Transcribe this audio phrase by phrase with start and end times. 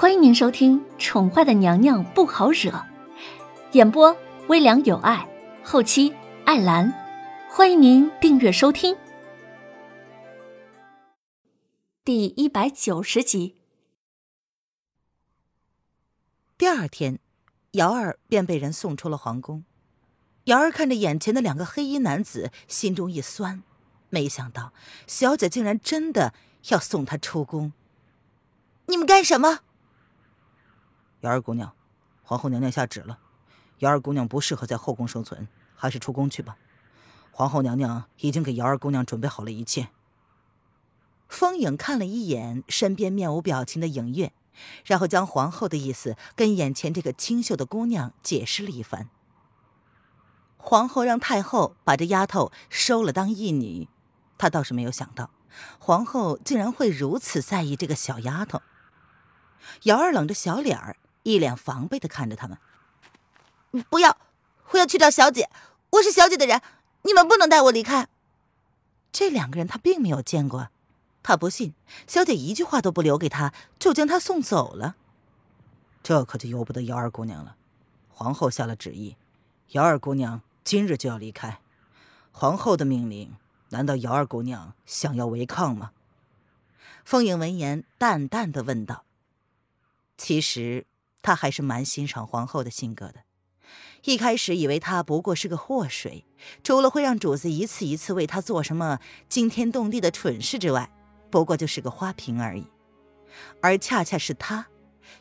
[0.00, 2.70] 欢迎您收听《宠坏的娘娘不好惹》，
[3.72, 5.28] 演播微凉有爱，
[5.64, 6.14] 后期
[6.44, 6.94] 艾兰。
[7.50, 8.96] 欢迎您订阅收听。
[12.04, 13.56] 第一百九十集。
[16.56, 17.18] 第二天，
[17.72, 19.64] 瑶儿便被人送出了皇宫。
[20.44, 23.64] 瑶儿看着眼前的两个黑衣男子，心中一酸，
[24.10, 24.72] 没想到
[25.08, 26.34] 小姐竟然真的
[26.68, 27.72] 要送她出宫。
[28.86, 29.62] 你们干什么？
[31.20, 31.72] 瑶儿姑娘，
[32.22, 33.18] 皇后娘娘下旨了，
[33.78, 36.56] 瑶儿姑娘不适合在后宫生存，还是出宫去吧。
[37.32, 39.88] 皇后娘娘已经给瑶儿姑娘准备好了一切。
[41.28, 44.32] 风影看了一眼身边面无表情的影月，
[44.84, 49.08] 然后将皇后的意思跟眼前这个清秀的姑娘解释了一番。
[50.56, 53.88] 皇后让太后把这丫头收了当义女，
[54.36, 55.30] 她倒是没有想到，
[55.78, 58.62] 皇后竟然会如此在意这个小丫头。
[59.82, 60.96] 瑶儿冷着小脸儿，
[61.32, 62.56] 一脸防备的看着他们
[63.90, 64.16] ：“不要，
[64.70, 65.50] 我要去找小姐，
[65.90, 66.62] 我是小姐的人，
[67.02, 68.08] 你们不能带我离开。”
[69.12, 70.70] 这两个人他并没有见过。
[71.22, 71.74] 他不信，
[72.06, 74.96] 小姐一句话都不留给他，就将他送走了。
[76.02, 77.56] 这可就由不得姚二姑娘了。
[78.08, 79.16] 皇后下了旨意，
[79.72, 81.60] 姚二姑娘今日就要离开。
[82.32, 83.36] 皇后的命令，
[83.70, 85.90] 难道姚二姑娘想要违抗吗？
[87.04, 89.04] 凤影闻言，淡淡的问道
[90.16, 90.86] ：“其实
[91.22, 93.20] 他还是蛮欣赏皇后的性格的。
[94.04, 96.24] 一开始以为她不过是个祸水，
[96.62, 100.90] 除了会让主子一次一次为她做什么惊天动地的蠢事之外。”
[101.30, 102.64] 不过就是个花瓶而已，
[103.60, 104.66] 而恰恰是他，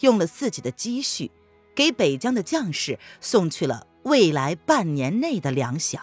[0.00, 1.30] 用了自己的积蓄，
[1.74, 5.98] 给北疆的将士送去了未来半年内的粮饷。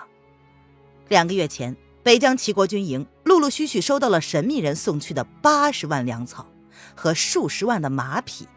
[1.08, 6.48] 两个月前，北疆齐国军营陆陆续续收到了神秘人送去的八十万粮草
[6.96, 8.48] 和数十万的马匹，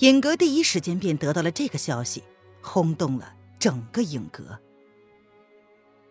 [0.00, 2.22] 影阁第一时间便得到了这个消息，
[2.60, 4.58] 轰动了整个影阁。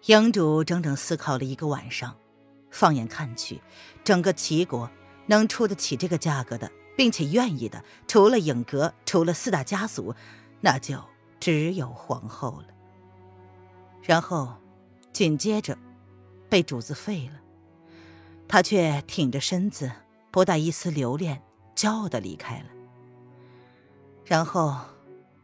[0.05, 2.15] 营主整整思考了一个晚上。
[2.71, 3.61] 放眼看去，
[4.03, 4.89] 整个齐国
[5.27, 10.13] 能出得起这个价格的，并且愿意的，除了影阁，除了四大家族，
[10.59, 10.99] 那就
[11.39, 12.73] 只有皇后了。
[14.01, 14.55] 然后，
[15.13, 15.77] 紧接着，
[16.49, 17.39] 被主子废了，
[18.47, 19.89] 他却挺着身子，
[20.31, 21.41] 不带一丝留恋，
[21.75, 22.65] 骄傲的离开了。
[24.25, 24.75] 然后，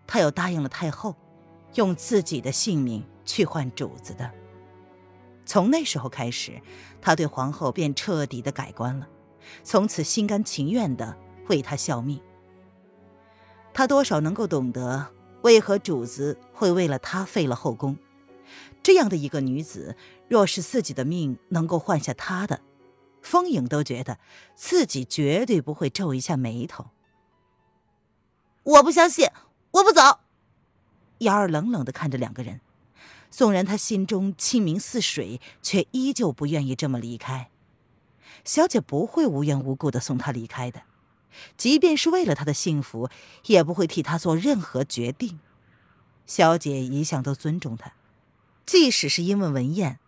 [0.07, 1.15] 他又答应了太后，
[1.75, 4.29] 用自己的性命去换主子的。
[5.45, 6.59] 从那时候开始，
[6.99, 9.07] 他对皇后便彻底的改观了，
[9.63, 11.15] 从此心甘情愿的
[11.47, 12.19] 为她效命。
[13.73, 15.07] 他多少能够懂得，
[15.43, 17.95] 为何主子会为了他废了后宫。
[18.83, 19.95] 这样的一个女子，
[20.27, 22.61] 若是自己的命能够换下她的，
[23.21, 24.17] 风影都觉得
[24.55, 26.87] 自己绝对不会皱一下眉头。
[28.63, 29.27] 我不相信，
[29.71, 30.19] 我不走。
[31.19, 32.61] 瑶儿冷冷的看着两个人。
[33.29, 37.49] 纵然他心中清明似水，却依旧不愿意这么离开。
[38.43, 40.81] 小姐不会无缘无故的送他离开的，
[41.55, 43.09] 即便是为了他的幸福，
[43.45, 45.39] 也不会替他做任何决定。
[46.25, 47.93] 小姐一向都尊重他，
[48.65, 49.99] 即使是因为文燕，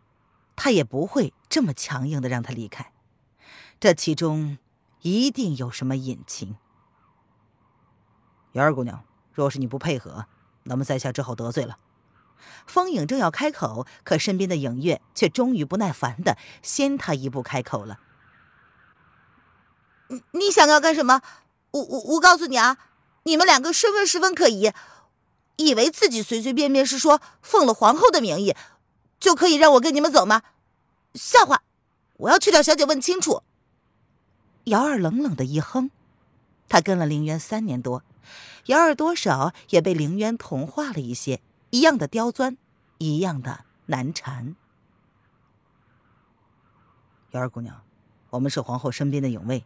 [0.58, 2.92] 她也不会这么强硬的让他离开。
[3.80, 4.58] 这其中
[5.02, 6.58] 一定有什么隐情。
[8.54, 9.04] 瑶儿姑娘，
[9.34, 10.26] 若是你不配合，
[10.64, 11.78] 那么在下只好得罪了。
[12.66, 18.00] 风影正要开口，可身边的影月却终于不耐烦的先他一步开口了
[20.10, 21.22] ：“你你想要干什么？
[21.72, 22.78] 我我我告诉你啊，
[23.24, 24.72] 你们两个身份十分可疑，
[25.56, 28.56] 以为自己随随便便是说奉了皇后的名义，
[29.20, 30.44] 就可以让我跟你们走吗？
[31.16, 31.62] 笑话！
[32.18, 33.42] 我要去找小姐问清楚。”
[34.66, 35.90] 瑶儿冷冷的一哼，
[36.70, 38.04] 他跟了凌渊三年多，
[38.66, 41.42] 瑶儿多少也被凌渊同化了一些。
[41.72, 42.58] 一样的刁钻，
[43.00, 44.56] 一样的难缠。
[47.32, 47.82] 瑶儿姑娘，
[48.30, 49.66] 我们是皇后身边的影卫，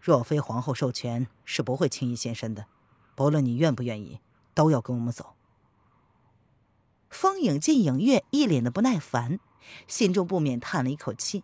[0.00, 2.66] 若非皇后授权，是不会轻易现身的。
[3.16, 4.20] 不论你愿不愿意，
[4.54, 5.34] 都要跟我们走。
[7.10, 9.40] 风影见影月一脸的不耐烦，
[9.88, 11.42] 心中不免叹了一口气。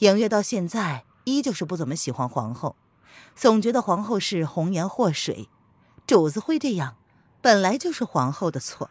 [0.00, 2.76] 影月到现在依旧是不怎么喜欢皇后，
[3.34, 5.48] 总觉得皇后是红颜祸水，
[6.06, 6.96] 主子会这样。
[7.42, 8.90] 本来就是皇后的错，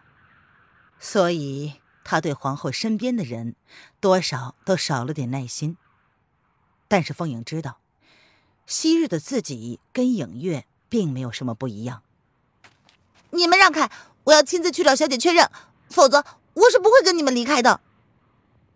[0.99, 3.55] 所以他对皇后身边的人
[3.99, 5.77] 多少都少了点耐心。
[6.87, 7.77] 但是凤影知道，
[8.65, 12.01] 昔日的自己跟影月并没有什么不一样。
[13.29, 13.91] 你们让开，
[14.23, 15.47] 我要亲自去找小姐确认，
[15.87, 16.25] 否则
[16.55, 17.81] 我是不会跟你们离开的。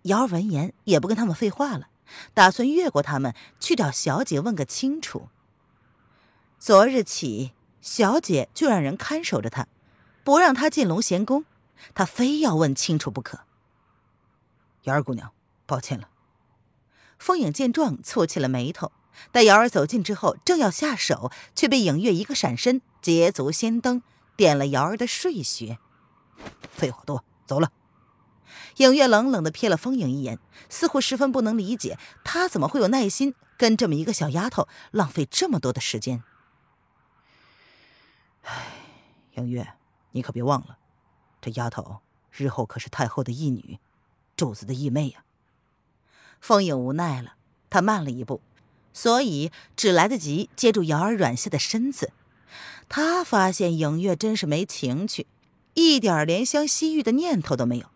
[0.04, 1.88] 瑶儿闻言也不跟他们废话了，
[2.36, 5.30] 打算越过他们去找小姐问个清楚。
[6.64, 7.52] 昨日起，
[7.82, 9.68] 小姐就让人看守着他，
[10.24, 11.44] 不让他进龙贤宫，
[11.94, 13.42] 他非要问清楚不可。
[14.84, 15.34] 瑶儿姑娘，
[15.66, 16.08] 抱歉了。
[17.20, 18.94] 风影见状，蹙起了眉头。
[19.34, 24.02] 待瑶儿走近之后，正要下手，却被影月一个闪身，捷足先登，
[24.38, 25.80] 点了瑶儿的睡穴。
[26.72, 27.74] 废话多，走了。
[28.78, 30.40] 影月冷冷的瞥了风影一眼，
[30.70, 36.24] 似乎十分不能理解，他怎么会有耐心跟这么一个小丫头浪费这么多的时间。
[38.46, 38.62] 唉，
[39.34, 39.74] 杨月，
[40.12, 40.78] 你可别忘了，
[41.42, 42.02] 这丫头
[42.32, 43.80] 日后可是太后的义女，
[44.36, 45.24] 主子的义妹呀。
[46.40, 47.36] 风影无奈了，
[47.70, 48.42] 他慢了一步，
[48.92, 52.12] 所以只来得及接住瑶儿软下的身子。
[52.90, 55.26] 他发现影月真是没情趣，
[55.74, 57.88] 一点怜香惜玉的念头都没有。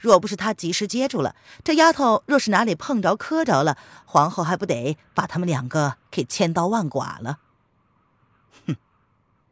[0.00, 3.76] 若不是他及时接住了这丫头，若是哪里碰着磕着了，
[4.06, 7.40] 皇后还不得把他们两个给千刀万剐了？
[8.66, 8.76] 哼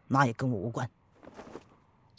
[0.06, 0.88] 那也跟我无关。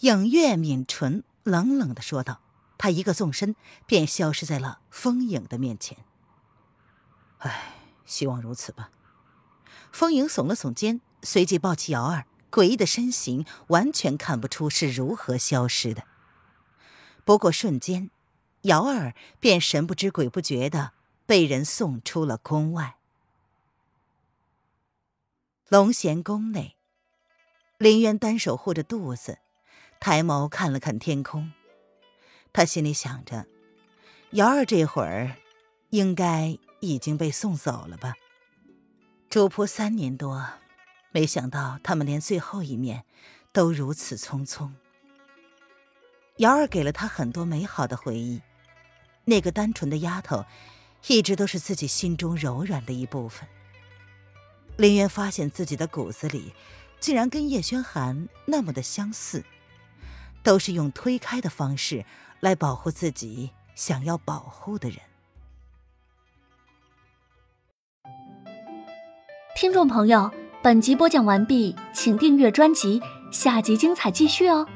[0.06, 2.40] 影月抿唇，冷冷的说道。
[2.78, 3.56] 他一个纵身，
[3.88, 5.98] 便消失在了风影的面前。
[7.40, 7.74] 唉，
[8.06, 8.92] 希望如此吧。
[9.92, 16.04] 风影耸了耸肩，随即抱起瑶儿，诡异的身形完全看不出是如何消失的。
[17.24, 18.12] 不过瞬间，
[18.62, 20.92] 瑶儿便神不知鬼不觉的
[21.26, 22.98] 被人送出了宫外。
[25.70, 26.76] 龙贤宫内。
[27.80, 29.40] 林渊单手护着肚子，
[30.00, 31.52] 抬眸看了看天空。
[32.54, 33.46] 他心里想着，
[34.32, 35.36] 瑶儿这会儿
[35.90, 38.14] 应该已经被送走了吧？
[39.30, 40.48] 主仆三年多，
[41.12, 43.06] 没想到他们连最后一面
[43.52, 44.72] 都如此匆匆。
[46.38, 48.42] 瑶儿给了他很多美好的回忆，
[49.26, 50.46] 那个单纯的丫头，
[51.08, 53.48] 一直都是自己心中柔软的一部分。
[54.78, 56.54] 林渊发现自己的骨子里。
[56.98, 59.44] 竟然跟叶轩寒那么的相似，
[60.46, 62.06] 都是用推开的方式
[62.40, 65.00] 来保护自己想要保护的人。
[69.56, 70.32] 听众朋友，
[70.62, 73.02] 本集播讲完毕，请订阅专辑，
[73.32, 74.68] 下集精彩继续哦。